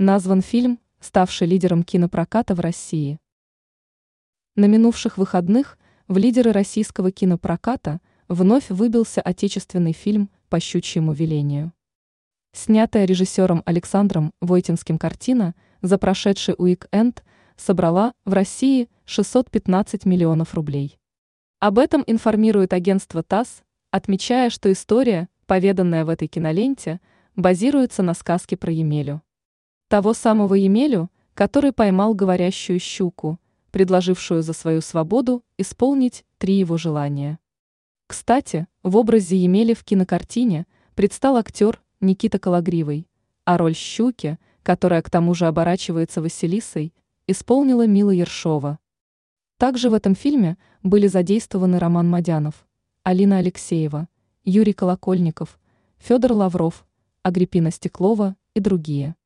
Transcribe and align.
Назван 0.00 0.42
фильм, 0.42 0.78
ставший 1.00 1.48
лидером 1.48 1.82
кинопроката 1.82 2.54
в 2.54 2.60
России. 2.60 3.18
На 4.54 4.66
минувших 4.66 5.18
выходных 5.18 5.76
в 6.06 6.16
лидеры 6.18 6.52
российского 6.52 7.10
кинопроката 7.10 8.00
вновь 8.28 8.70
выбился 8.70 9.20
отечественный 9.20 9.90
фильм 9.92 10.30
«По 10.50 10.60
щучьему 10.60 11.12
велению». 11.12 11.72
Снятая 12.52 13.06
режиссером 13.06 13.64
Александром 13.66 14.30
Войтинским 14.40 14.98
картина 14.98 15.56
за 15.82 15.98
прошедший 15.98 16.54
уик-энд 16.56 17.24
собрала 17.56 18.12
в 18.24 18.32
России 18.34 18.88
615 19.04 20.04
миллионов 20.04 20.54
рублей. 20.54 20.96
Об 21.58 21.76
этом 21.76 22.04
информирует 22.06 22.72
агентство 22.72 23.24
ТАСС, 23.24 23.64
отмечая, 23.90 24.50
что 24.50 24.70
история, 24.70 25.28
поведанная 25.46 26.04
в 26.04 26.08
этой 26.08 26.28
киноленте, 26.28 27.00
базируется 27.34 28.04
на 28.04 28.14
сказке 28.14 28.56
про 28.56 28.70
Емелю. 28.70 29.22
Того 29.88 30.12
самого 30.12 30.52
Емелю, 30.52 31.10
который 31.32 31.72
поймал 31.72 32.12
говорящую 32.12 32.78
щуку, 32.78 33.38
предложившую 33.70 34.42
за 34.42 34.52
свою 34.52 34.82
свободу 34.82 35.42
исполнить 35.56 36.26
три 36.36 36.58
его 36.58 36.76
желания. 36.76 37.38
Кстати, 38.06 38.66
в 38.82 38.98
образе 38.98 39.38
Емели 39.38 39.72
в 39.72 39.84
кинокартине 39.84 40.66
предстал 40.94 41.38
актер 41.38 41.80
Никита 42.00 42.38
Калагривый, 42.38 43.08
а 43.46 43.56
роль 43.56 43.74
щуки, 43.74 44.38
которая 44.62 45.00
к 45.00 45.08
тому 45.08 45.32
же 45.32 45.46
оборачивается 45.46 46.20
Василисой, 46.20 46.92
исполнила 47.26 47.86
Мила 47.86 48.10
Ершова. 48.10 48.78
Также 49.56 49.88
в 49.88 49.94
этом 49.94 50.14
фильме 50.14 50.58
были 50.82 51.06
задействованы 51.06 51.78
Роман 51.78 52.10
Мадянов, 52.10 52.66
Алина 53.04 53.38
Алексеева, 53.38 54.06
Юрий 54.44 54.74
Колокольников, 54.74 55.58
Федор 55.96 56.32
Лавров, 56.32 56.86
Агриппина 57.22 57.70
Стеклова 57.70 58.36
и 58.52 58.60
другие. 58.60 59.16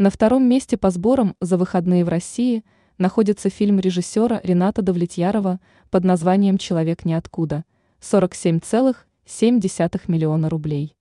На 0.00 0.10
втором 0.10 0.48
месте 0.48 0.76
по 0.76 0.90
сборам 0.90 1.34
за 1.40 1.56
выходные 1.56 2.04
в 2.04 2.08
России 2.08 2.64
находится 2.98 3.50
фильм 3.50 3.80
режиссера 3.80 4.40
Рената 4.44 4.80
Давлетьярова 4.80 5.58
под 5.90 6.04
названием 6.04 6.56
«Человек 6.56 7.04
ниоткуда» 7.04 7.64
47,7 8.00 10.00
миллиона 10.06 10.48
рублей. 10.48 10.94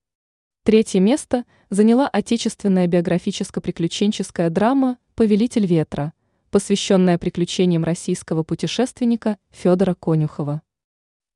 Третье 0.63 0.99
место 0.99 1.45
заняла 1.69 2.07
отечественная 2.07 2.87
биографическо-приключенческая 2.87 4.49
драма 4.49 4.97
«Повелитель 5.13 5.67
ветра», 5.67 6.13
посвященная 6.49 7.19
приключениям 7.19 7.83
российского 7.83 8.41
путешественника 8.41 9.37
Федора 9.51 9.93
Конюхова. 9.93 10.63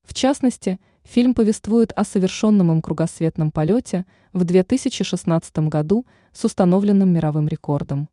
В 0.02 0.16
частности, 0.16 0.80
фильм 1.04 1.34
повествует 1.34 1.92
о 1.96 2.04
совершенном 2.04 2.72
им 2.72 2.82
кругосветном 2.82 3.52
полете 3.52 4.06
в 4.34 4.44
2016 4.44 5.60
году 5.70 6.06
с 6.32 6.46
установленным 6.46 7.12
мировым 7.14 7.48
рекордом. 7.48 8.10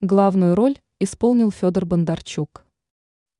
Главную 0.00 0.54
роль 0.54 0.78
исполнил 1.00 1.50
Федор 1.50 1.86
Бондарчук. 1.86 2.64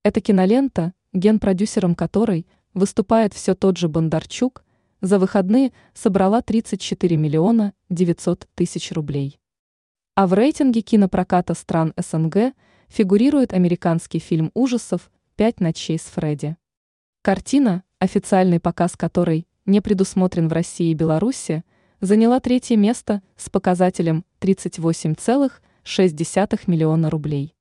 Эта 0.05 0.20
кинолента, 0.20 0.95
генпродюсером 1.12 1.95
которой 1.95 2.47
выступает 2.75 3.34
все 3.34 3.55
тот 3.55 3.77
же 3.77 3.89
Бондарчук, 3.89 4.65
за 5.00 5.19
выходные 5.19 5.73
собрала 5.95 6.43
34 6.43 7.17
миллиона 7.17 7.75
900 7.91 8.48
тысяч 8.55 8.93
рублей. 8.93 9.41
А 10.15 10.27
в 10.27 10.34
рейтинге 10.34 10.81
кинопроката 10.83 11.55
стран 11.55 11.93
СНГ 11.97 12.55
фигурирует 12.89 13.53
американский 13.53 14.19
фильм 14.19 14.50
ужасов 14.55 15.11
«Пять 15.37 15.61
ночей 15.61 15.98
с 15.98 16.03
Фредди». 16.03 16.56
Картина, 17.23 17.83
официальный 18.03 18.58
показ 18.58 18.97
которой 18.97 19.47
не 19.64 19.81
предусмотрен 19.81 20.48
в 20.48 20.53
России 20.53 20.91
и 20.91 20.95
Беларуси, 20.95 21.62
заняла 22.00 22.41
третье 22.41 22.77
место 22.77 23.22
с 23.36 23.48
показателем 23.48 24.25
38,6 24.41 26.61
миллиона 26.67 27.11
рублей. 27.11 27.55